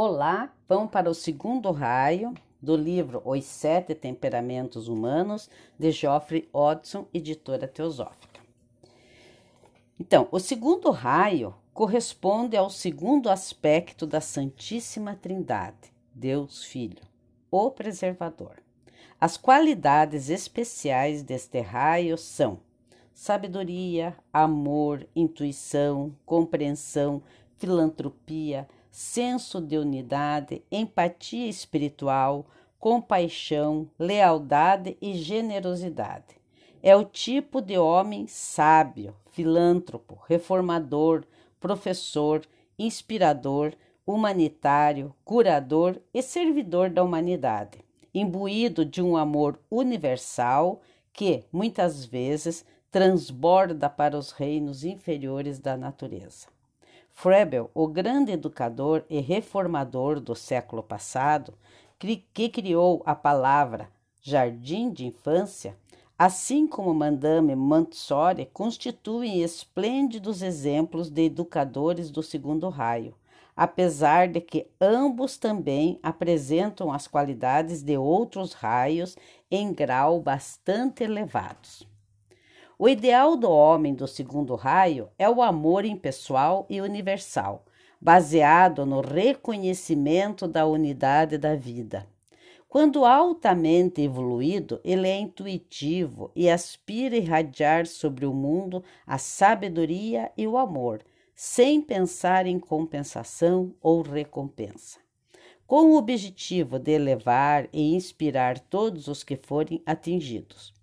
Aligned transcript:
Olá, 0.00 0.54
vamos 0.68 0.92
para 0.92 1.10
o 1.10 1.14
segundo 1.14 1.72
raio 1.72 2.32
do 2.62 2.76
livro 2.76 3.20
Os 3.24 3.44
Sete 3.44 3.96
Temperamentos 3.96 4.86
Humanos, 4.86 5.50
de 5.76 5.90
Geoffrey 5.90 6.48
Odson, 6.52 7.08
editora 7.12 7.66
teosófica. 7.66 8.40
Então, 9.98 10.28
o 10.30 10.38
segundo 10.38 10.92
raio 10.92 11.52
corresponde 11.74 12.56
ao 12.56 12.70
segundo 12.70 13.28
aspecto 13.28 14.06
da 14.06 14.20
Santíssima 14.20 15.16
Trindade, 15.16 15.92
Deus 16.14 16.62
Filho, 16.62 17.02
o 17.50 17.68
Preservador. 17.68 18.62
As 19.20 19.36
qualidades 19.36 20.30
especiais 20.30 21.24
deste 21.24 21.60
raio 21.60 22.16
são 22.16 22.60
sabedoria, 23.12 24.16
amor, 24.32 25.08
intuição, 25.16 26.14
compreensão, 26.24 27.20
filantropia, 27.56 28.68
senso 28.98 29.60
de 29.60 29.78
unidade, 29.78 30.60
empatia 30.72 31.46
espiritual, 31.46 32.46
compaixão, 32.80 33.88
lealdade 33.96 34.96
e 35.00 35.14
generosidade. 35.14 36.34
É 36.82 36.96
o 36.96 37.04
tipo 37.04 37.62
de 37.62 37.78
homem 37.78 38.26
sábio, 38.26 39.14
filântropo, 39.30 40.20
reformador, 40.26 41.24
professor, 41.60 42.44
inspirador, 42.76 43.72
humanitário, 44.04 45.14
curador 45.24 46.02
e 46.12 46.20
servidor 46.20 46.90
da 46.90 47.04
humanidade, 47.04 47.78
imbuído 48.12 48.84
de 48.84 49.00
um 49.00 49.16
amor 49.16 49.60
universal 49.70 50.80
que, 51.12 51.44
muitas 51.52 52.04
vezes, 52.04 52.64
transborda 52.90 53.88
para 53.88 54.18
os 54.18 54.32
reinos 54.32 54.82
inferiores 54.82 55.60
da 55.60 55.76
natureza. 55.76 56.57
Froebel, 57.20 57.68
o 57.74 57.88
grande 57.88 58.30
educador 58.30 59.04
e 59.10 59.18
reformador 59.18 60.20
do 60.20 60.36
século 60.36 60.84
passado, 60.84 61.52
que 61.98 62.48
criou 62.48 63.02
a 63.04 63.12
palavra 63.12 63.90
jardim 64.22 64.88
de 64.88 65.04
infância, 65.04 65.76
assim 66.16 66.64
como 66.64 66.94
Madame 66.94 67.56
Montessori, 67.56 68.48
constituem 68.52 69.42
esplêndidos 69.42 70.42
exemplos 70.42 71.10
de 71.10 71.22
educadores 71.22 72.08
do 72.08 72.22
segundo 72.22 72.68
raio, 72.68 73.16
apesar 73.56 74.28
de 74.28 74.40
que 74.40 74.68
ambos 74.80 75.36
também 75.36 75.98
apresentam 76.04 76.92
as 76.92 77.08
qualidades 77.08 77.82
de 77.82 77.96
outros 77.98 78.52
raios 78.52 79.16
em 79.50 79.72
grau 79.72 80.20
bastante 80.20 81.02
elevados. 81.02 81.87
O 82.80 82.88
ideal 82.88 83.36
do 83.36 83.50
homem 83.50 83.92
do 83.92 84.06
segundo 84.06 84.54
raio 84.54 85.08
é 85.18 85.28
o 85.28 85.42
amor 85.42 85.84
impessoal 85.84 86.64
e 86.70 86.80
universal, 86.80 87.64
baseado 88.00 88.86
no 88.86 89.00
reconhecimento 89.00 90.46
da 90.46 90.64
unidade 90.64 91.36
da 91.36 91.56
vida. 91.56 92.06
Quando 92.68 93.04
altamente 93.04 94.00
evoluído, 94.00 94.80
ele 94.84 95.08
é 95.08 95.18
intuitivo 95.18 96.30
e 96.36 96.48
aspira 96.48 97.16
a 97.16 97.18
irradiar 97.18 97.84
sobre 97.84 98.24
o 98.24 98.32
mundo 98.32 98.84
a 99.04 99.18
sabedoria 99.18 100.30
e 100.36 100.46
o 100.46 100.56
amor, 100.56 101.02
sem 101.34 101.80
pensar 101.80 102.46
em 102.46 102.60
compensação 102.60 103.74
ou 103.82 104.02
recompensa. 104.02 105.00
Com 105.66 105.90
o 105.90 105.96
objetivo 105.96 106.78
de 106.78 106.92
elevar 106.92 107.68
e 107.72 107.96
inspirar 107.96 108.60
todos 108.60 109.08
os 109.08 109.24
que 109.24 109.34
forem 109.34 109.82
atingidos. 109.84 110.77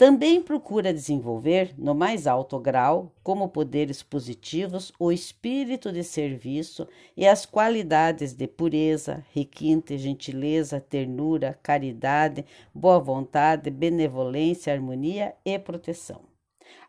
Também 0.00 0.40
procura 0.40 0.94
desenvolver, 0.94 1.74
no 1.76 1.94
mais 1.94 2.26
alto 2.26 2.58
grau, 2.58 3.12
como 3.22 3.50
poderes 3.50 4.02
positivos, 4.02 4.90
o 4.98 5.12
espírito 5.12 5.92
de 5.92 6.02
serviço 6.02 6.88
e 7.14 7.26
as 7.26 7.44
qualidades 7.44 8.32
de 8.32 8.46
pureza, 8.46 9.22
requinte, 9.30 9.98
gentileza, 9.98 10.80
ternura, 10.80 11.58
caridade, 11.62 12.46
boa 12.74 12.98
vontade, 12.98 13.70
benevolência, 13.70 14.72
harmonia 14.72 15.34
e 15.44 15.58
proteção. 15.58 16.22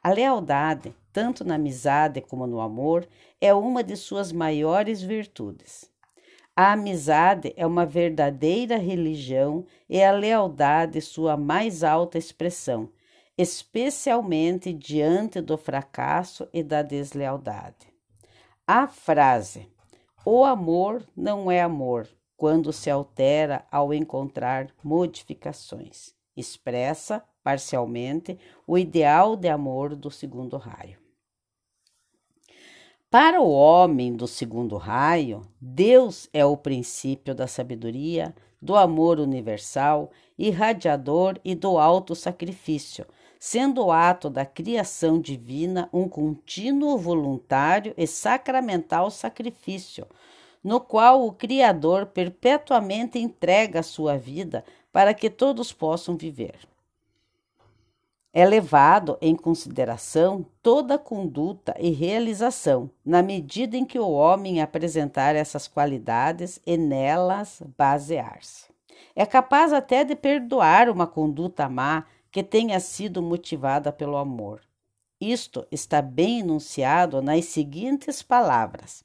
A 0.02 0.10
lealdade, 0.10 0.96
tanto 1.12 1.44
na 1.44 1.56
amizade 1.56 2.22
como 2.22 2.48
no 2.48 2.62
amor, 2.62 3.06
é 3.42 3.54
uma 3.54 3.84
de 3.84 3.98
suas 3.98 4.32
maiores 4.32 5.02
virtudes. 5.02 5.92
A 6.56 6.72
amizade 6.72 7.52
é 7.58 7.68
uma 7.68 7.86
verdadeira 7.86 8.78
religião 8.78 9.66
e 9.90 10.02
a 10.02 10.14
lealdade 10.14 11.02
sua 11.02 11.36
mais 11.36 11.84
alta 11.84 12.18
expressão 12.18 12.90
especialmente 13.42 14.72
diante 14.72 15.42
do 15.42 15.58
fracasso 15.58 16.48
e 16.54 16.62
da 16.62 16.84
deslealdade. 16.84 17.92
A 18.68 18.88
frase: 18.88 19.68
O 20.24 20.46
amor 20.46 21.04
não 21.16 21.50
é 21.50 21.60
amor 21.60 22.08
quando 22.38 22.72
se 22.72 22.88
altera 22.88 23.66
ao 23.72 23.92
encontrar 23.96 24.68
modificações, 24.84 26.14
expressa 26.38 27.24
parcialmente 27.44 28.38
o 28.68 28.78
ideal 28.78 29.36
de 29.36 29.50
amor 29.50 29.96
do 29.96 30.12
segundo 30.12 30.58
raio. 30.58 31.00
Para 33.10 33.42
o 33.42 33.50
homem 33.50 34.14
do 34.14 34.28
segundo 34.28 34.78
raio, 34.78 35.42
Deus 35.60 36.30
é 36.32 36.46
o 36.46 36.56
princípio 36.56 37.34
da 37.34 37.48
sabedoria, 37.48 38.36
do 38.62 38.76
amor 38.76 39.20
universal, 39.20 40.12
irradiador 40.38 41.40
e 41.44 41.56
do 41.56 41.80
alto 41.80 42.14
sacrifício, 42.14 43.06
sendo 43.44 43.84
o 43.84 43.92
ato 43.92 44.30
da 44.30 44.46
criação 44.46 45.20
divina 45.20 45.90
um 45.92 46.08
contínuo 46.08 46.96
voluntário 46.96 47.92
e 47.98 48.06
sacramental 48.06 49.10
sacrifício, 49.10 50.06
no 50.64 50.80
qual 50.80 51.26
o 51.26 51.34
Criador 51.34 52.06
perpetuamente 52.06 53.18
entrega 53.18 53.80
a 53.80 53.84
sua 53.84 54.16
vida 54.16 54.64
para 54.94 55.12
que 55.12 55.28
todos 55.28 55.74
possam 55.74 56.16
viver. 56.16 56.54
É 58.32 58.46
levado 58.46 59.18
em 59.20 59.36
consideração 59.36 60.46
toda 60.62 61.00
conduta 61.00 61.74
e 61.80 61.90
realização, 61.90 62.92
na 63.04 63.24
medida 63.24 63.76
em 63.76 63.84
que 63.84 63.98
o 63.98 64.12
homem 64.12 64.62
apresentar 64.62 65.36
essas 65.36 65.68
qualidades 65.68 66.62
e 66.64 66.78
nelas 66.78 67.60
basear-se. 67.76 68.70
É 69.16 69.26
capaz 69.26 69.74
até 69.74 70.04
de 70.04 70.16
perdoar 70.16 70.90
uma 70.92 71.08
conduta 71.08 71.68
má 71.68 72.06
que 72.32 72.44
tenha 72.44 72.80
sido 72.80 73.22
motivada 73.22 73.92
pelo 73.92 74.18
amor. 74.18 74.62
Isto 75.20 75.68
está 75.72 76.02
bem 76.02 76.40
enunciado 76.40 77.22
nas 77.22 77.46
seguintes 77.46 78.24
palavras: 78.24 79.04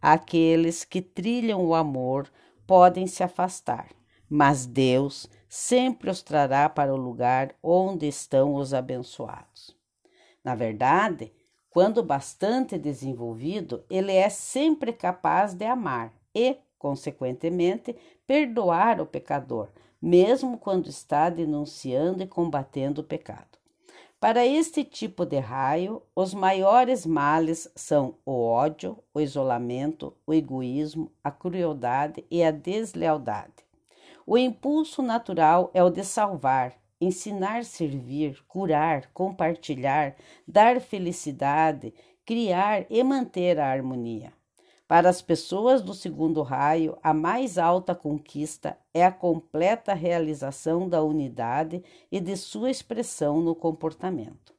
Aqueles 0.00 0.84
que 0.84 1.00
trilham 1.00 1.64
o 1.64 1.74
amor 1.74 2.30
podem 2.66 3.06
se 3.06 3.22
afastar, 3.22 3.88
mas 4.28 4.66
Deus 4.66 5.28
sempre 5.48 6.10
os 6.10 6.22
trará 6.22 6.68
para 6.68 6.92
o 6.92 6.96
lugar 6.96 7.54
onde 7.62 8.06
estão 8.06 8.54
os 8.54 8.74
abençoados. 8.74 9.74
Na 10.44 10.54
verdade, 10.54 11.32
quando 11.70 12.02
bastante 12.02 12.78
desenvolvido, 12.78 13.84
ele 13.90 14.12
é 14.12 14.28
sempre 14.28 14.92
capaz 14.92 15.54
de 15.54 15.64
amar 15.64 16.12
e, 16.34 16.56
consequentemente, 16.78 17.96
perdoar 18.26 19.00
o 19.00 19.06
pecador, 19.06 19.68
mesmo 20.00 20.58
quando 20.58 20.88
está 20.88 21.28
denunciando 21.30 22.22
e 22.22 22.26
combatendo 22.26 23.00
o 23.00 23.04
pecado. 23.04 23.56
Para 24.18 24.46
este 24.46 24.82
tipo 24.82 25.26
de 25.26 25.38
raio, 25.38 26.02
os 26.14 26.32
maiores 26.32 27.04
males 27.04 27.70
são 27.76 28.14
o 28.24 28.32
ódio, 28.32 28.98
o 29.12 29.20
isolamento, 29.20 30.16
o 30.26 30.32
egoísmo, 30.32 31.12
a 31.22 31.30
crueldade 31.30 32.24
e 32.30 32.42
a 32.42 32.50
deslealdade. 32.50 33.52
O 34.26 34.38
impulso 34.38 35.02
natural 35.02 35.70
é 35.74 35.84
o 35.84 35.90
de 35.90 36.02
salvar, 36.02 36.74
ensinar, 37.00 37.64
servir, 37.64 38.42
curar, 38.48 39.10
compartilhar, 39.12 40.16
dar 40.48 40.80
felicidade, 40.80 41.92
criar 42.24 42.86
e 42.90 43.02
manter 43.04 43.60
a 43.60 43.70
harmonia. 43.70 44.32
Para 44.88 45.08
as 45.08 45.20
pessoas 45.20 45.82
do 45.82 45.92
segundo 45.92 46.42
raio, 46.42 46.96
a 47.02 47.12
mais 47.12 47.58
alta 47.58 47.92
conquista 47.92 48.78
é 48.94 49.04
a 49.04 49.10
completa 49.10 49.92
realização 49.94 50.88
da 50.88 51.02
unidade 51.02 51.82
e 52.10 52.20
de 52.20 52.36
sua 52.36 52.70
expressão 52.70 53.40
no 53.40 53.52
comportamento. 53.52 54.54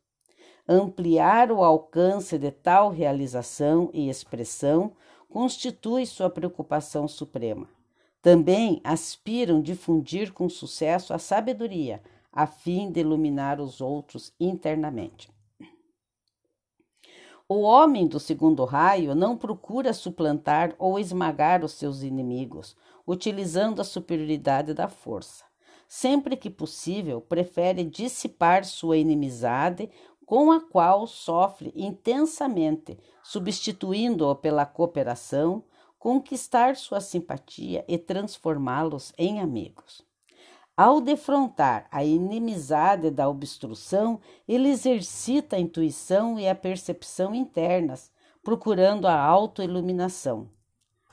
Ampliar 0.68 1.50
o 1.50 1.64
alcance 1.64 2.38
de 2.38 2.52
tal 2.52 2.90
realização 2.90 3.90
e 3.94 4.10
expressão 4.10 4.92
constitui 5.30 6.06
sua 6.06 6.30
preocupação 6.30 7.08
suprema. 7.08 7.70
Também 8.22 8.82
aspiram 8.84 9.62
difundir 9.62 10.34
com 10.34 10.50
sucesso 10.50 11.14
a 11.14 11.18
sabedoria, 11.18 12.02
a 12.34 12.46
fim 12.46 12.92
de 12.92 13.00
iluminar 13.00 13.62
os 13.62 13.80
outros 13.80 14.34
internamente. 14.38 15.37
O 17.50 17.62
homem 17.62 18.06
do 18.06 18.20
segundo 18.20 18.66
raio 18.66 19.16
não 19.16 19.38
procura 19.38 19.94
suplantar 19.94 20.76
ou 20.78 21.00
esmagar 21.00 21.64
os 21.64 21.72
seus 21.72 22.02
inimigos, 22.02 22.76
utilizando 23.08 23.80
a 23.80 23.86
superioridade 23.86 24.74
da 24.74 24.90
força. 24.90 25.46
Sempre 25.88 26.36
que 26.36 26.50
possível, 26.50 27.22
prefere 27.22 27.86
dissipar 27.86 28.66
sua 28.66 28.98
inimizade, 28.98 29.90
com 30.26 30.52
a 30.52 30.60
qual 30.60 31.08
sofre 31.08 31.72
intensamente, 31.74 33.00
substituindo-o 33.24 34.36
pela 34.36 34.66
cooperação, 34.66 35.64
conquistar 35.98 36.76
sua 36.76 37.00
simpatia 37.00 37.86
e 37.88 37.98
transformá-los 37.98 39.14
em 39.18 39.40
amigos. 39.40 40.07
Ao 40.78 41.02
defrontar 41.02 41.88
a 41.92 42.04
inimizade 42.04 43.10
da 43.10 43.28
obstrução, 43.28 44.20
ele 44.48 44.70
exercita 44.70 45.56
a 45.56 45.60
intuição 45.60 46.40
e 46.40 46.48
a 46.48 46.54
percepção 46.54 47.34
internas, 47.34 48.12
procurando 48.44 49.08
a 49.08 49.20
autoiluminação. 49.20 50.48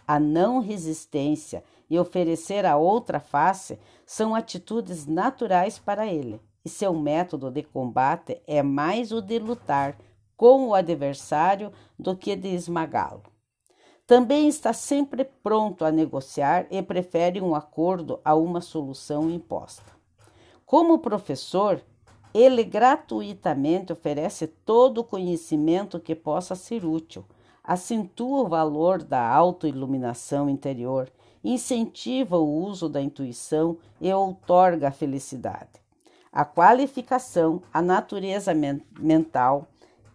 A 0.06 0.20
não 0.20 0.60
resistência 0.60 1.64
e 1.88 1.98
oferecer 1.98 2.66
a 2.66 2.76
outra 2.76 3.18
face 3.18 3.78
são 4.04 4.34
atitudes 4.34 5.06
naturais 5.06 5.78
para 5.78 6.06
ele, 6.06 6.38
e 6.62 6.68
seu 6.68 6.92
método 6.92 7.50
de 7.50 7.62
combate 7.62 8.42
é 8.46 8.62
mais 8.62 9.12
o 9.12 9.22
de 9.22 9.38
lutar 9.38 9.96
com 10.36 10.68
o 10.68 10.74
adversário 10.74 11.72
do 11.98 12.14
que 12.14 12.36
de 12.36 12.48
esmagá-lo. 12.48 13.33
Também 14.06 14.48
está 14.48 14.74
sempre 14.74 15.24
pronto 15.24 15.82
a 15.82 15.90
negociar 15.90 16.66
e 16.70 16.82
prefere 16.82 17.40
um 17.40 17.54
acordo 17.54 18.20
a 18.22 18.34
uma 18.34 18.60
solução 18.60 19.30
imposta. 19.30 19.92
Como 20.66 20.98
professor, 20.98 21.82
ele 22.34 22.64
gratuitamente 22.64 23.92
oferece 23.92 24.46
todo 24.46 24.98
o 24.98 25.04
conhecimento 25.04 25.98
que 25.98 26.14
possa 26.14 26.54
ser 26.54 26.84
útil, 26.84 27.24
acentua 27.62 28.42
o 28.42 28.48
valor 28.48 29.02
da 29.02 29.26
autoiluminação 29.26 30.50
interior, 30.50 31.10
incentiva 31.42 32.36
o 32.36 32.62
uso 32.62 32.90
da 32.90 33.00
intuição 33.00 33.78
e 34.00 34.12
outorga 34.12 34.88
a 34.88 34.92
felicidade. 34.92 35.82
A 36.30 36.44
qualificação, 36.44 37.62
a 37.72 37.80
natureza 37.80 38.52
mental 38.98 39.66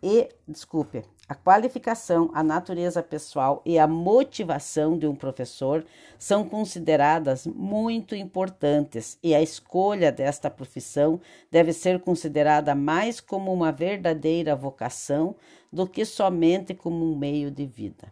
e, 0.03 0.29
desculpe, 0.47 1.05
a 1.29 1.35
qualificação, 1.35 2.31
a 2.33 2.41
natureza 2.41 3.03
pessoal 3.03 3.61
e 3.63 3.77
a 3.77 3.85
motivação 3.85 4.97
de 4.97 5.05
um 5.05 5.13
professor 5.13 5.85
são 6.17 6.43
consideradas 6.43 7.45
muito 7.45 8.15
importantes 8.15 9.15
e 9.21 9.35
a 9.35 9.41
escolha 9.41 10.11
desta 10.11 10.49
profissão 10.49 11.21
deve 11.51 11.71
ser 11.71 11.99
considerada 11.99 12.73
mais 12.73 13.21
como 13.21 13.53
uma 13.53 13.71
verdadeira 13.71 14.55
vocação 14.55 15.35
do 15.71 15.85
que 15.85 16.03
somente 16.03 16.73
como 16.73 17.05
um 17.05 17.15
meio 17.15 17.51
de 17.51 17.67
vida. 17.67 18.11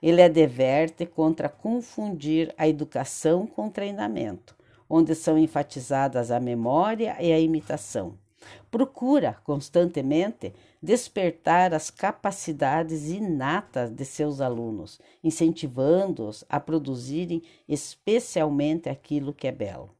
Ele 0.00 0.22
adverte 0.22 1.04
contra 1.04 1.50
confundir 1.50 2.54
a 2.56 2.66
educação 2.66 3.46
com 3.46 3.68
treinamento, 3.68 4.56
onde 4.88 5.14
são 5.14 5.36
enfatizadas 5.36 6.30
a 6.30 6.40
memória 6.40 7.14
e 7.20 7.30
a 7.30 7.38
imitação 7.38 8.23
Procura 8.70 9.36
constantemente 9.44 10.52
despertar 10.82 11.72
as 11.72 11.90
capacidades 11.90 13.08
inatas 13.08 13.90
de 13.90 14.04
seus 14.04 14.40
alunos, 14.40 15.00
incentivando-os 15.22 16.44
a 16.48 16.58
produzirem 16.60 17.42
especialmente 17.68 18.88
aquilo 18.88 19.32
que 19.32 19.46
é 19.46 19.52
belo. 19.52 19.90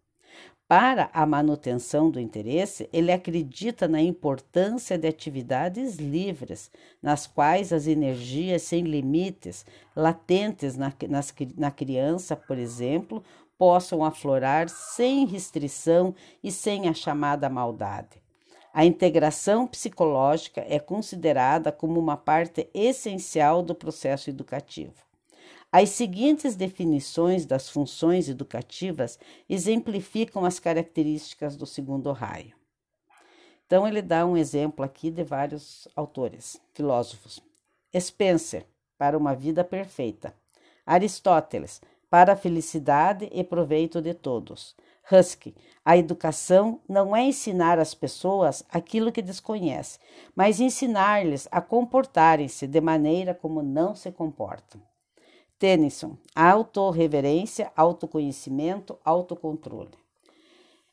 Para 0.67 1.11
a 1.12 1.26
manutenção 1.26 2.11
do 2.11 2.19
interesse, 2.19 2.88
ele 2.91 3.12
acredita 3.12 3.87
na 3.87 4.00
importância 4.00 4.97
de 4.97 5.06
atividades 5.06 5.97
livres, 5.97 6.70
nas 7.02 7.26
quais 7.26 7.70
as 7.70 7.87
energias 7.87 8.62
sem 8.62 8.82
limites, 8.82 9.67
latentes 9.94 10.75
na, 10.75 10.90
nas, 11.06 11.35
na 11.56 11.70
criança, 11.70 12.35
por 12.35 12.56
exemplo, 12.56 13.23
possam 13.58 14.02
aflorar 14.02 14.70
sem 14.70 15.26
restrição 15.26 16.14
e 16.43 16.50
sem 16.50 16.88
a 16.88 16.94
chamada 16.94 17.49
maldade. 17.50 18.24
A 18.76 18.85
integração 18.85 19.69
psicológica 19.69 20.67
é 20.69 20.81
considerada 20.81 21.71
como 21.71 22.00
uma 22.00 22.17
parte 22.17 22.69
essencial 22.75 23.62
do 23.62 23.73
processo 23.73 24.29
educativo. 24.29 24.94
As 25.71 25.91
seguintes 25.91 26.56
definições 26.56 27.47
das 27.47 27.69
funções 27.69 28.29
educativas 28.29 29.17
exemplificam 29.49 30.44
as 30.44 30.59
características 30.59 31.56
do 31.56 31.67
segundo 31.67 32.11
raio. 32.11 32.56
Então, 33.65 33.87
ele 33.87 34.03
dá 34.03 34.26
um 34.26 34.37
exemplo 34.37 34.85
aqui 34.85 35.09
de 35.09 35.23
vários 35.23 35.87
autores, 35.94 36.61
filósofos. 36.73 37.41
Spencer, 37.97 38.67
para 38.99 39.17
uma 39.17 39.37
vida 39.37 39.62
perfeita. 39.62 40.35
Aristóteles, 40.85 41.81
para 42.11 42.32
a 42.32 42.37
felicidade 42.37 43.31
e 43.32 43.44
proveito 43.44 44.03
de 44.03 44.15
todos. 44.15 44.75
Husky. 45.11 45.55
A 45.85 45.97
educação 45.97 46.81
não 46.89 47.15
é 47.15 47.25
ensinar 47.25 47.79
às 47.79 47.95
pessoas 47.95 48.65
aquilo 48.71 49.12
que 49.12 49.21
desconhecem, 49.21 50.01
mas 50.35 50.61
ensinar-lhes 50.61 51.47
a 51.51 51.61
comportarem-se 51.61 52.67
de 52.67 52.81
maneira 52.81 53.35
como 53.35 53.62
não 53.62 53.95
se 53.95 54.11
comportam. 54.11 54.81
Tennyson. 55.59 56.17
Autorreverência, 56.35 57.71
autoconhecimento, 57.77 58.99
autocontrole. 59.05 59.93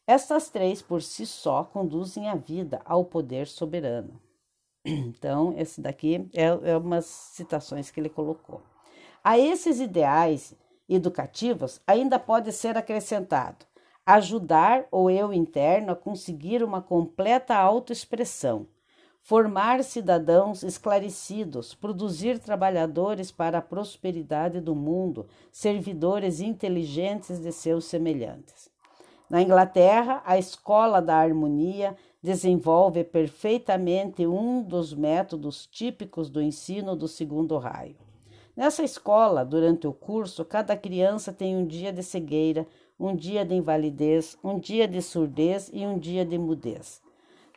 Estas 0.06 0.50
três 0.50 0.82
por 0.82 1.02
si 1.02 1.26
só 1.26 1.64
conduzem 1.64 2.28
a 2.28 2.36
vida 2.36 2.82
ao 2.86 3.06
poder 3.06 3.48
soberano. 3.48 4.20
Então, 4.84 5.54
esse 5.58 5.80
daqui 5.80 6.30
é, 6.34 6.72
é 6.72 6.78
umas 6.78 7.06
citações 7.06 7.92
que 7.92 8.00
ele 8.00 8.10
colocou. 8.10 8.62
A 9.24 9.38
esses 9.38 9.80
ideais 9.80 10.56
educativos 10.90 11.80
ainda 11.86 12.18
pode 12.18 12.52
ser 12.52 12.76
acrescentado 12.76 13.71
ajudar 14.16 14.86
o 14.92 15.10
eu 15.10 15.34
interno 15.34 15.92
a 15.92 15.96
conseguir 15.96 16.64
uma 16.64 16.82
completa 16.82 17.56
autoexpressão, 17.56 18.68
formar 19.22 19.84
cidadãos 19.84 20.64
esclarecidos, 20.64 21.74
produzir 21.74 22.40
trabalhadores 22.40 23.32
para 23.32 23.60
a 23.60 23.62
prosperidade 23.62 24.60
do 24.60 24.76
mundo, 24.76 25.28
servidores 25.52 26.42
inteligentes 26.42 27.40
de 27.40 27.52
seus 27.52 27.86
semelhantes. 27.86 28.70
Na 29.30 29.42
Inglaterra, 29.42 30.22
a 30.26 30.38
Escola 30.38 31.02
da 31.02 31.16
Harmonia 31.16 31.96
desenvolve 32.22 33.04
perfeitamente 33.04 34.28
um 34.28 34.62
dos 34.62 34.94
métodos 34.94 35.66
típicos 35.66 36.30
do 36.30 36.42
ensino 36.42 36.98
do 36.98 37.08
segundo 37.08 37.58
raio. 37.58 37.96
Nessa 38.56 38.84
escola, 38.84 39.46
durante 39.46 39.88
o 39.88 39.94
curso, 39.94 40.44
cada 40.44 40.76
criança 40.76 41.32
tem 41.32 41.56
um 41.56 41.66
dia 41.66 41.94
de 41.94 42.04
cegueira, 42.04 42.68
um 43.02 43.16
dia 43.16 43.44
de 43.44 43.56
invalidez, 43.56 44.38
um 44.44 44.60
dia 44.60 44.88
de 44.88 45.02
surdez 45.02 45.72
e 45.74 45.88
um 45.88 45.98
dia 45.98 46.24
de 46.24 46.38
mudez. 46.38 47.02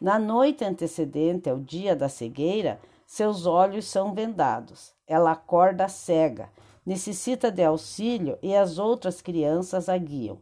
Na 0.00 0.18
noite 0.18 0.64
antecedente 0.64 1.50
ao 1.50 1.58
dia 1.58 1.94
da 1.94 2.08
cegueira, 2.08 2.80
seus 3.06 3.44
olhos 3.44 3.84
são 3.84 4.14
vendados. 4.14 4.94
Ela 5.06 5.32
acorda 5.32 5.86
cega, 5.86 6.48
necessita 6.84 7.50
de 7.50 7.62
auxílio 7.62 8.38
e 8.42 8.56
as 8.56 8.78
outras 8.78 9.20
crianças 9.20 9.90
a 9.90 9.98
guiam. 9.98 10.38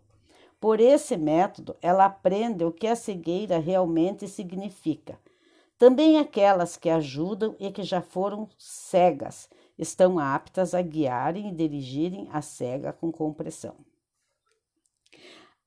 Por 0.60 0.78
esse 0.78 1.16
método, 1.16 1.74
ela 1.82 2.04
aprende 2.04 2.64
o 2.64 2.70
que 2.70 2.86
a 2.86 2.94
cegueira 2.94 3.58
realmente 3.58 4.28
significa. 4.28 5.18
Também 5.76 6.20
aquelas 6.20 6.76
que 6.76 6.88
ajudam 6.88 7.56
e 7.58 7.72
que 7.72 7.82
já 7.82 8.00
foram 8.00 8.48
cegas 8.56 9.50
estão 9.76 10.20
aptas 10.20 10.76
a 10.76 10.80
guiarem 10.80 11.48
e 11.48 11.52
dirigirem 11.52 12.28
a 12.32 12.40
cega 12.40 12.92
com 12.92 13.10
compressão. 13.10 13.74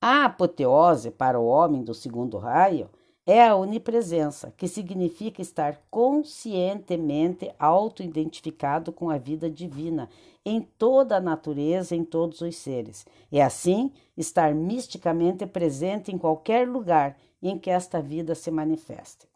A 0.07 0.25
apoteose 0.25 1.09
para 1.09 1.39
o 1.39 1.47
homem 1.47 1.83
do 1.83 1.91
segundo 1.91 2.37
raio 2.37 2.91
é 3.25 3.43
a 3.43 3.55
onipresença, 3.55 4.53
que 4.55 4.67
significa 4.67 5.41
estar 5.41 5.81
conscientemente 5.89 7.51
auto-identificado 7.57 8.91
com 8.91 9.09
a 9.09 9.17
vida 9.17 9.49
divina 9.49 10.07
em 10.45 10.61
toda 10.61 11.17
a 11.17 11.19
natureza, 11.19 11.95
em 11.95 12.03
todos 12.05 12.41
os 12.41 12.55
seres. 12.55 13.03
E 13.31 13.41
assim, 13.41 13.91
estar 14.15 14.53
misticamente 14.53 15.43
presente 15.47 16.11
em 16.11 16.19
qualquer 16.19 16.69
lugar 16.69 17.17
em 17.41 17.57
que 17.57 17.71
esta 17.71 17.99
vida 17.99 18.35
se 18.35 18.51
manifeste. 18.51 19.27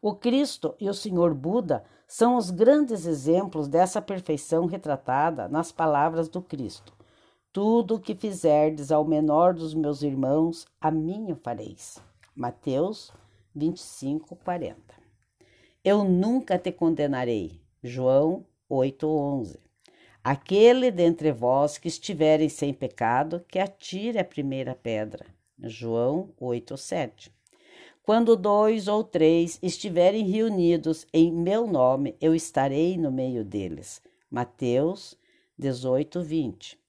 O 0.00 0.14
Cristo 0.14 0.76
e 0.78 0.88
o 0.88 0.94
Senhor 0.94 1.34
Buda 1.34 1.82
são 2.06 2.36
os 2.36 2.52
grandes 2.52 3.04
exemplos 3.06 3.66
dessa 3.66 4.00
perfeição 4.00 4.66
retratada 4.66 5.48
nas 5.48 5.72
palavras 5.72 6.28
do 6.28 6.40
Cristo. 6.40 6.99
Tudo 7.52 7.96
o 7.96 8.00
que 8.00 8.14
fizerdes 8.14 8.92
ao 8.92 9.04
menor 9.04 9.54
dos 9.54 9.74
meus 9.74 10.02
irmãos, 10.02 10.68
a 10.80 10.88
mim 10.88 11.32
o 11.32 11.34
fareis. 11.34 11.98
Mateus 12.32 13.12
25, 13.52 14.36
40. 14.36 14.76
Eu 15.82 16.04
nunca 16.04 16.56
te 16.56 16.70
condenarei. 16.70 17.60
João 17.82 18.46
8, 18.68 19.04
11. 19.04 19.58
Aquele 20.22 20.92
dentre 20.92 21.32
vós 21.32 21.76
que 21.76 21.88
estiverem 21.88 22.48
sem 22.48 22.72
pecado, 22.72 23.44
que 23.48 23.58
atire 23.58 24.20
a 24.20 24.24
primeira 24.24 24.76
pedra. 24.76 25.26
João 25.60 26.32
8, 26.38 26.76
7. 26.76 27.32
Quando 28.04 28.36
dois 28.36 28.86
ou 28.86 29.02
três 29.02 29.58
estiverem 29.60 30.24
reunidos 30.24 31.04
em 31.12 31.32
meu 31.32 31.66
nome, 31.66 32.14
eu 32.20 32.32
estarei 32.32 32.96
no 32.96 33.10
meio 33.10 33.44
deles. 33.44 34.00
Mateus 34.30 35.18
18, 35.58 36.22
20. 36.22 36.79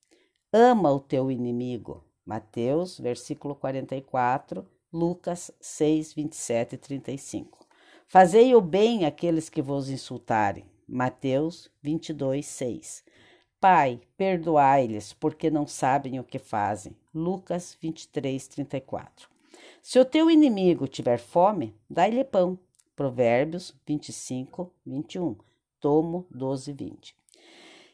Ama 0.53 0.91
o 0.91 0.99
teu 0.99 1.31
inimigo. 1.31 2.03
Mateus, 2.25 2.99
versículo 2.99 3.55
44, 3.55 4.67
Lucas 4.91 5.49
6, 5.61 6.13
27 6.13 6.75
e 6.75 6.77
35. 6.77 7.65
Fazei 8.05 8.53
o 8.53 8.59
bem 8.59 9.05
àqueles 9.05 9.47
que 9.47 9.61
vos 9.61 9.89
insultarem. 9.89 10.65
Mateus 10.85 11.71
22, 11.81 12.45
6. 12.45 13.01
Pai, 13.61 14.01
perdoai-lhes, 14.17 15.13
porque 15.13 15.49
não 15.49 15.65
sabem 15.65 16.19
o 16.19 16.23
que 16.23 16.37
fazem. 16.37 16.97
Lucas 17.15 17.77
23, 17.79 18.45
34. 18.49 19.29
Se 19.81 19.99
o 19.99 20.03
teu 20.03 20.29
inimigo 20.29 20.85
tiver 20.85 21.17
fome, 21.17 21.73
dai-lhe 21.89 22.25
pão. 22.25 22.59
Provérbios 22.93 23.73
25, 23.87 24.69
21. 24.85 25.37
Tomo 25.79 26.27
12, 26.29 26.73
20. 26.73 27.20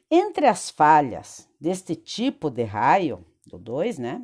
Entre 0.09 0.45
as 0.45 0.69
falhas 0.69 1.49
deste 1.59 1.93
tipo 1.93 2.49
de 2.49 2.63
raio, 2.63 3.25
do 3.45 3.57
2, 3.57 3.99
né? 3.99 4.21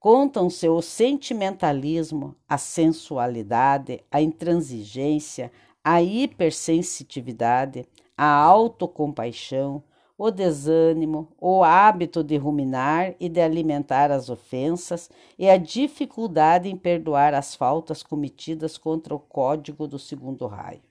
Contam-se 0.00 0.66
o 0.70 0.80
sentimentalismo, 0.80 2.34
a 2.48 2.56
sensualidade, 2.56 4.02
a 4.10 4.22
intransigência, 4.22 5.52
a 5.84 6.00
hipersensitividade, 6.00 7.86
a 8.16 8.26
autocompaixão, 8.26 9.82
o 10.16 10.30
desânimo, 10.30 11.28
o 11.38 11.62
hábito 11.62 12.24
de 12.24 12.38
ruminar 12.38 13.14
e 13.20 13.28
de 13.28 13.42
alimentar 13.42 14.10
as 14.10 14.30
ofensas 14.30 15.10
e 15.38 15.50
a 15.50 15.58
dificuldade 15.58 16.70
em 16.70 16.76
perdoar 16.76 17.34
as 17.34 17.54
faltas 17.54 18.02
cometidas 18.02 18.78
contra 18.78 19.14
o 19.14 19.20
código 19.20 19.86
do 19.86 19.98
segundo 19.98 20.46
raio. 20.46 20.87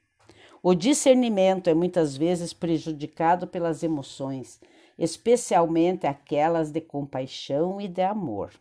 O 0.64 0.74
discernimento 0.74 1.70
é 1.70 1.74
muitas 1.74 2.18
vezes 2.18 2.52
prejudicado 2.54 3.48
pelas 3.48 3.84
emoções, 3.84 4.60
especialmente 4.98 6.08
aquelas 6.08 6.72
de 6.72 6.82
compaixão 6.82 7.80
e 7.80 7.88
de 7.88 8.02
amor. 8.02 8.52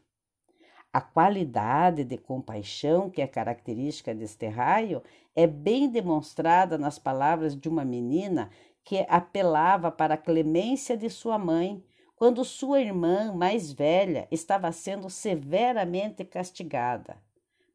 A 0.93 1.01
qualidade 1.01 2.05
de 2.05 2.17
compaixão 2.17 3.11
que 3.11 3.21
é 3.21 3.27
característica 3.27 4.15
deste 4.15 4.47
raio 4.47 5.03
é 5.35 5.47
bem 5.47 5.89
demonstrada 5.89 6.79
nas 6.79 6.99
palavras 6.99 7.55
de 7.55 7.69
uma 7.69 7.85
menina 7.85 8.51
que 8.85 9.05
apelava 9.09 9.91
para 9.91 10.15
a 10.15 10.19
clemência 10.19 10.97
de 10.97 11.11
sua 11.11 11.39
mãe 11.39 11.85
quando 12.15 12.45
sua 12.45 12.81
irmã 12.81 13.33
mais 13.33 13.71
velha 13.73 14.27
estava 14.31 14.73
sendo 14.73 15.11
severamente 15.11 16.25
castigada. 16.25 17.19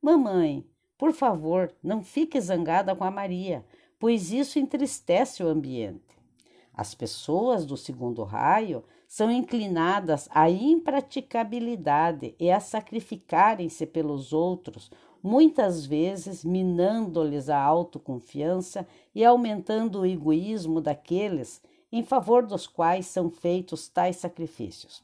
Mamãe, 0.01 0.65
por 0.97 1.13
favor, 1.13 1.71
não 1.83 2.01
fique 2.01 2.41
zangada 2.41 2.95
com 2.95 3.03
a 3.03 3.11
Maria, 3.11 3.63
pois 4.01 4.31
isso 4.31 4.57
entristece 4.57 5.43
o 5.43 5.47
ambiente. 5.47 6.17
As 6.73 6.95
pessoas 6.95 7.67
do 7.67 7.77
segundo 7.77 8.23
raio 8.23 8.83
são 9.07 9.29
inclinadas 9.29 10.27
à 10.31 10.49
impraticabilidade 10.49 12.33
e 12.39 12.49
a 12.49 12.59
sacrificarem-se 12.59 13.85
pelos 13.85 14.33
outros 14.33 14.89
muitas 15.21 15.85
vezes 15.85 16.43
minando-lhes 16.43 17.47
a 17.47 17.61
autoconfiança 17.61 18.87
e 19.13 19.23
aumentando 19.23 19.99
o 19.99 20.05
egoísmo 20.07 20.81
daqueles 20.81 21.61
em 21.91 22.01
favor 22.01 22.43
dos 22.43 22.65
quais 22.65 23.05
são 23.05 23.29
feitos 23.29 23.87
tais 23.87 24.15
sacrifícios. 24.15 25.03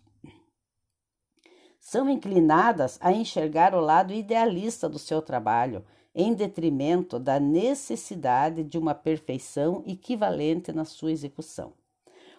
São 1.80 2.10
inclinadas 2.10 2.98
a 3.00 3.14
enxergar 3.14 3.76
o 3.76 3.80
lado 3.80 4.12
idealista 4.12 4.90
do 4.90 4.98
seu 4.98 5.22
trabalho, 5.22 5.86
em 6.20 6.34
detrimento 6.34 7.20
da 7.20 7.40
necessidade 7.40 8.64
de 8.64 8.76
uma 8.76 8.96
perfeição 8.96 9.84
equivalente 9.86 10.72
na 10.72 10.84
sua 10.84 11.12
execução. 11.12 11.74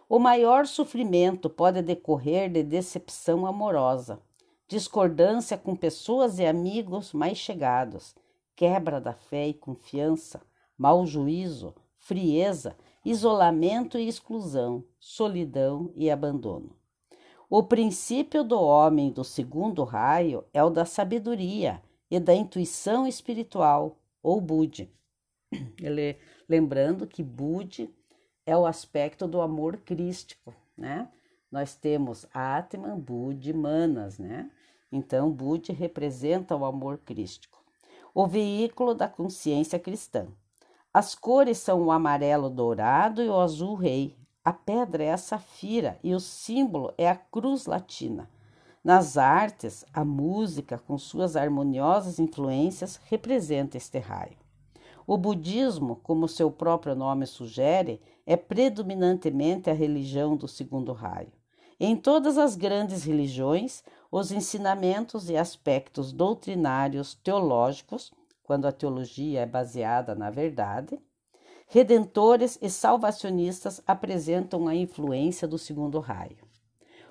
O 0.08 0.18
maior 0.18 0.66
sofrimento 0.66 1.48
pode 1.48 1.80
decorrer 1.80 2.50
de 2.50 2.64
decepção 2.64 3.46
amorosa, 3.46 4.20
discordância 4.66 5.56
com 5.56 5.76
pessoas 5.76 6.40
e 6.40 6.44
amigos 6.44 7.12
mais 7.12 7.38
chegados, 7.38 8.16
quebra 8.56 9.00
da 9.00 9.12
fé 9.12 9.46
e 9.46 9.54
confiança, 9.54 10.42
mau 10.76 11.06
juízo, 11.06 11.72
frieza, 11.98 12.76
isolamento 13.04 13.96
e 13.96 14.08
exclusão, 14.08 14.82
solidão 14.98 15.92
e 15.94 16.10
abandono. 16.10 16.76
O 17.48 17.62
princípio 17.62 18.42
do 18.42 18.60
homem 18.60 19.12
do 19.12 19.22
segundo 19.22 19.84
raio 19.84 20.44
é 20.52 20.64
o 20.64 20.68
da 20.68 20.84
sabedoria 20.84 21.80
e 22.10 22.18
da 22.18 22.34
intuição 22.34 23.06
espiritual, 23.06 23.96
ou 24.22 24.40
Budi. 24.40 24.90
Ele, 25.80 26.16
lembrando 26.48 27.06
que 27.06 27.22
Budi 27.22 27.90
é 28.44 28.56
o 28.56 28.66
aspecto 28.66 29.26
do 29.26 29.40
amor 29.40 29.78
crístico, 29.78 30.54
né? 30.76 31.08
Nós 31.50 31.74
temos 31.74 32.26
Atman, 32.32 32.98
Budi, 32.98 33.52
Manas, 33.52 34.18
né? 34.18 34.50
Então, 34.90 35.30
Budi 35.30 35.72
representa 35.72 36.56
o 36.56 36.64
amor 36.64 36.98
crístico, 36.98 37.62
o 38.14 38.26
veículo 38.26 38.94
da 38.94 39.08
consciência 39.08 39.78
cristã. 39.78 40.26
As 40.92 41.14
cores 41.14 41.58
são 41.58 41.84
o 41.84 41.92
amarelo 41.92 42.48
dourado 42.48 43.22
e 43.22 43.28
o 43.28 43.38
azul 43.38 43.74
rei. 43.74 44.16
A 44.42 44.52
pedra 44.52 45.04
é 45.04 45.12
a 45.12 45.18
safira 45.18 45.98
e 46.02 46.14
o 46.14 46.20
símbolo 46.20 46.92
é 46.96 47.08
a 47.08 47.16
cruz 47.16 47.66
latina. 47.66 48.28
Nas 48.84 49.18
artes, 49.18 49.84
a 49.92 50.04
música, 50.04 50.78
com 50.78 50.96
suas 50.96 51.36
harmoniosas 51.36 52.18
influências, 52.18 53.00
representa 53.06 53.76
este 53.76 53.98
raio. 53.98 54.36
O 55.06 55.16
budismo, 55.16 55.96
como 55.96 56.28
seu 56.28 56.50
próprio 56.50 56.94
nome 56.94 57.26
sugere, 57.26 58.00
é 58.24 58.36
predominantemente 58.36 59.68
a 59.68 59.72
religião 59.72 60.36
do 60.36 60.46
segundo 60.46 60.92
raio. 60.92 61.32
Em 61.80 61.96
todas 61.96 62.38
as 62.38 62.56
grandes 62.56 63.04
religiões, 63.04 63.82
os 64.12 64.30
ensinamentos 64.30 65.28
e 65.28 65.36
aspectos 65.36 66.12
doutrinários 66.12 67.14
teológicos, 67.14 68.12
quando 68.42 68.66
a 68.66 68.72
teologia 68.72 69.40
é 69.40 69.46
baseada 69.46 70.14
na 70.14 70.30
verdade, 70.30 70.98
redentores 71.66 72.58
e 72.62 72.70
salvacionistas 72.70 73.82
apresentam 73.86 74.68
a 74.68 74.74
influência 74.74 75.46
do 75.48 75.58
segundo 75.58 75.98
raio. 76.00 76.47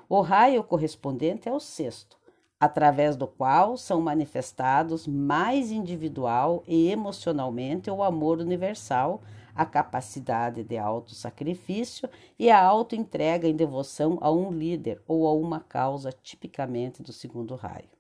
O 0.09 0.21
raio 0.21 0.63
correspondente 0.63 1.49
é 1.49 1.51
o 1.51 1.59
sexto, 1.59 2.17
através 2.59 3.15
do 3.15 3.27
qual 3.27 3.75
são 3.75 3.99
manifestados 3.99 5.05
mais 5.05 5.69
individual 5.69 6.63
e 6.65 6.89
emocionalmente 6.89 7.91
o 7.91 8.01
amor 8.01 8.39
universal 8.39 9.21
a 9.53 9.65
capacidade 9.65 10.63
de 10.63 10.77
autossacrifício 10.77 12.07
e 12.37 12.49
a 12.49 12.63
autoentrega 12.63 13.47
em 13.47 13.55
devoção 13.55 14.19
a 14.21 14.31
um 14.31 14.51
líder 14.51 15.01
ou 15.07 15.27
a 15.27 15.33
uma 15.33 15.59
causa 15.59 16.11
tipicamente 16.11 17.01
do 17.01 17.11
segundo 17.11 17.55
raio. 17.55 17.96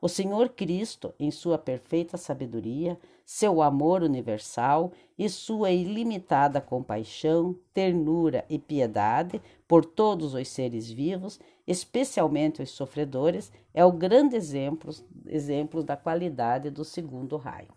O 0.00 0.08
Senhor 0.08 0.48
Cristo, 0.48 1.12
em 1.18 1.30
sua 1.30 1.58
perfeita 1.58 2.16
sabedoria, 2.16 2.98
seu 3.24 3.60
amor 3.60 4.02
universal 4.02 4.92
e 5.18 5.28
sua 5.28 5.70
ilimitada 5.70 6.58
compaixão, 6.58 7.54
ternura 7.74 8.46
e 8.48 8.58
piedade 8.58 9.42
por 9.68 9.84
todos 9.84 10.32
os 10.32 10.48
seres 10.48 10.90
vivos, 10.90 11.38
especialmente 11.66 12.62
os 12.62 12.70
sofredores, 12.70 13.52
é 13.74 13.84
o 13.84 13.92
grande 13.92 14.36
exemplo, 14.36 14.90
exemplo 15.26 15.82
da 15.82 15.96
qualidade 15.96 16.70
do 16.70 16.84
segundo 16.84 17.36
raio. 17.36 17.68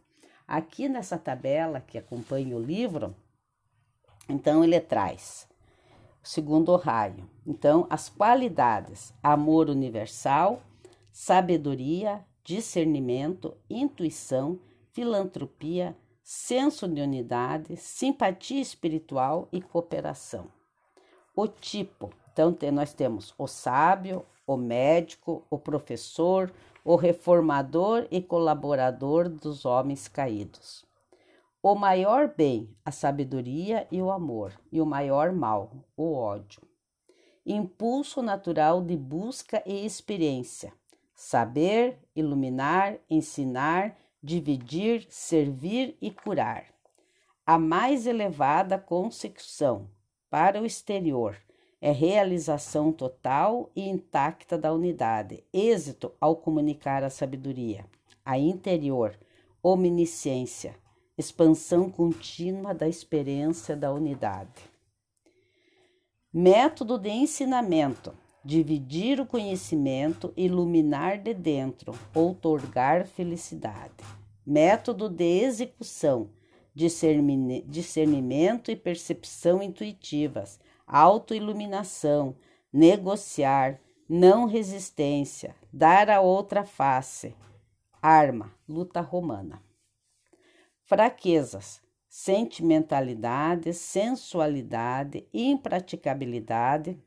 Aqui 0.48 0.88
nessa 0.88 1.18
tabela 1.18 1.82
que 1.82 1.98
acompanha 1.98 2.56
o 2.56 2.64
livro, 2.64 3.14
então 4.30 4.64
ele 4.64 4.80
traz 4.80 5.48
o 6.24 6.28
segundo 6.28 6.74
raio. 6.78 7.30
Então, 7.46 7.86
as 7.90 8.08
qualidades: 8.10 9.14
amor 9.22 9.70
universal, 9.70 10.62
sabedoria, 11.14 12.26
discernimento, 12.44 13.56
intuição, 13.70 14.60
filantropia, 14.92 15.96
senso 16.24 16.88
de 16.88 17.02
unidade, 17.02 17.78
simpatia 17.78 18.60
espiritual 18.60 19.48
e 19.52 19.62
cooperação. 19.62 20.48
O 21.36 21.48
tipo, 21.48 22.10
então 22.32 22.58
nós 22.72 22.96
temos 22.96 23.32
o 23.38 23.46
sábio, 23.46 24.26
o 24.48 24.58
médico, 24.58 25.46
o 25.52 25.60
professor, 25.60 26.52
o 26.84 26.96
reformador 26.96 28.08
e 28.10 28.20
colaborador 28.20 29.30
dos 29.30 29.66
homens 29.66 30.08
caídos. 30.08 30.84
O 31.62 31.76
maior 31.76 32.34
bem, 32.36 32.76
a 32.84 32.92
sabedoria 32.92 33.88
e 33.92 34.02
o 34.02 34.12
amor, 34.12 34.60
e 34.72 34.82
o 34.82 34.86
maior 34.86 35.32
mal, 35.32 35.72
o 35.96 36.14
ódio. 36.16 36.62
Impulso 37.46 38.24
natural 38.24 38.82
de 38.82 38.98
busca 38.98 39.62
e 39.64 39.86
experiência. 39.86 40.74
Saber, 41.26 41.98
iluminar, 42.14 42.98
ensinar, 43.10 43.98
dividir, 44.22 45.08
servir 45.10 45.98
e 46.02 46.12
curar. 46.12 46.66
A 47.46 47.58
mais 47.58 48.06
elevada 48.06 48.78
consecução 48.78 49.88
para 50.30 50.62
o 50.62 50.66
exterior 50.66 51.38
é 51.80 51.94
realização 51.94 52.92
total 52.92 53.72
e 53.74 53.88
intacta 53.88 54.58
da 54.58 54.74
unidade, 54.74 55.42
êxito 55.54 56.12
ao 56.20 56.36
comunicar 56.36 57.06
a 57.06 57.10
sabedoria. 57.10 57.86
A 58.26 58.38
interior, 58.38 59.18
omnisciência 59.64 60.76
expansão 61.18 61.90
contínua 61.90 62.74
da 62.74 62.88
experiência 62.88 63.78
da 63.78 63.94
unidade. 63.94 64.70
Método 66.34 66.98
de 66.98 67.10
ensinamento: 67.10 68.14
dividir 68.44 69.20
o 69.20 69.26
conhecimento, 69.26 70.34
iluminar 70.36 71.18
de 71.18 71.34
dentro, 71.34 71.94
outorgar 72.14 73.06
felicidade. 73.08 74.04
Método 74.46 75.08
de 75.08 75.42
execução: 75.44 76.30
discernimento 76.76 78.70
e 78.70 78.76
percepção 78.76 79.64
intuitivas, 79.64 80.60
autoiluminação, 80.86 82.36
negociar, 82.72 83.80
não 84.10 84.46
resistência, 84.46 85.56
dar 85.72 86.10
a 86.10 86.20
outra 86.20 86.66
face, 86.66 87.34
arma, 88.02 88.54
luta 88.68 89.00
romana. 89.00 89.64
Fraquezas, 90.84 91.82
sentimentalidade, 92.10 93.74
sensualidade, 93.74 95.26
impraticabilidade, 95.34 97.00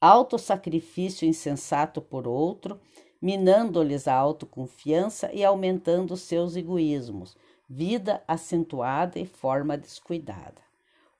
autossacrifício 0.00 1.26
insensato 1.26 2.00
por 2.00 2.26
outro, 2.26 2.80
minando-lhes 3.20 4.06
a 4.06 4.14
autoconfiança 4.14 5.30
e 5.32 5.44
aumentando 5.44 6.16
seus 6.16 6.56
egoísmos, 6.56 7.36
vida 7.68 8.22
acentuada 8.26 9.18
e 9.18 9.26
forma 9.26 9.76
descuidada. 9.76 10.62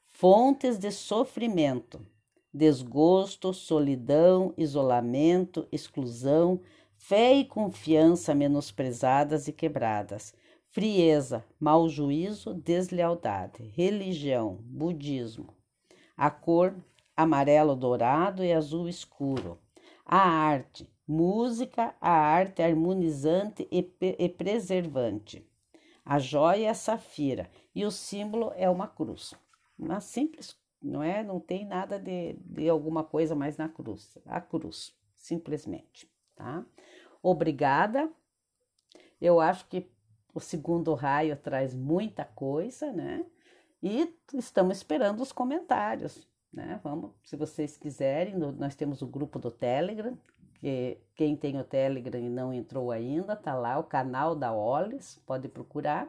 Fontes 0.07 0.79
de 0.79 0.91
sofrimento, 0.91 2.05
desgosto, 2.53 3.53
solidão, 3.53 4.55
isolamento, 4.57 5.67
exclusão, 5.71 6.61
fé 6.97 7.35
e 7.35 7.45
confiança 7.45 8.35
menosprezadas 8.35 9.47
e 9.47 9.53
quebradas, 9.53 10.35
frieza, 10.71 11.45
mau 11.59 11.89
juízo, 11.89 12.55
deslealdade, 12.55 13.63
religião, 13.75 14.59
budismo, 14.63 15.55
a 16.17 16.31
cor 16.31 16.75
amarelo 17.19 17.75
dourado 17.75 18.45
e 18.45 18.53
azul 18.53 18.89
escuro, 18.89 19.59
a 20.07 20.21
arte, 20.21 20.89
música, 21.05 21.93
a 22.01 22.13
arte 22.13 22.63
harmonizante 22.63 23.67
e, 23.73 23.93
e 24.01 24.29
preservante, 24.29 25.45
a 26.05 26.21
joia 26.21 26.67
é 26.67 26.69
a 26.69 26.75
safira 26.75 27.51
e 27.75 27.85
o 27.85 27.91
símbolo 27.91 28.53
é 28.55 28.71
uma 28.71 28.87
cruz. 28.87 29.35
Uma 29.77 30.01
simples, 30.01 30.57
não 30.81 31.03
é? 31.03 31.25
Não 31.25 31.41
tem 31.41 31.67
nada 31.67 31.99
de, 31.99 32.35
de 32.35 32.69
alguma 32.69 33.03
coisa 33.03 33.35
mais 33.35 33.57
na 33.57 33.69
cruz. 33.69 34.17
A 34.25 34.41
cruz, 34.41 34.97
simplesmente, 35.17 36.09
tá? 36.37 36.65
Obrigada. 37.21 38.09
Eu 39.21 39.41
acho 39.41 39.67
que 39.67 39.91
o 40.33 40.39
segundo 40.39 40.95
raio 40.95 41.37
traz 41.37 41.75
muita 41.75 42.25
coisa, 42.25 42.93
né? 42.93 43.27
E 43.83 44.15
estamos 44.33 44.77
esperando 44.77 45.21
os 45.21 45.33
comentários, 45.33 46.27
né? 46.53 46.81
Vamos, 46.83 47.13
se 47.25 47.37
vocês 47.37 47.77
quiserem, 47.77 48.37
nós 48.37 48.75
temos 48.75 49.03
o 49.03 49.07
grupo 49.07 49.39
do 49.39 49.51
Telegram, 49.51 50.17
que 50.55 50.99
quem 51.15 51.37
tem 51.37 51.59
o 51.59 51.65
Telegram 51.65 52.21
e 52.21 52.29
não 52.29 52.53
entrou 52.53 52.91
ainda, 52.91 53.37
tá 53.37 53.55
lá 53.55 53.79
o 53.79 53.85
canal 53.85 54.35
da 54.35 54.53
Olis, 54.53 55.21
pode 55.27 55.49
procurar. 55.49 56.09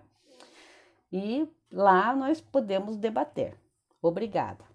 E 1.11 1.47
lá 1.71 2.15
nós 2.15 2.39
podemos 2.41 2.97
debater. 2.97 3.55
Obrigada. 4.01 4.68